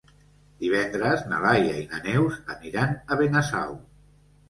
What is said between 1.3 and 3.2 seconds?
na Laia i na Neus aniran